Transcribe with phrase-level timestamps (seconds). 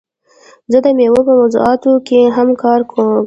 [0.71, 3.05] زه د میوو په موضوعاتو کې هم کار کړی.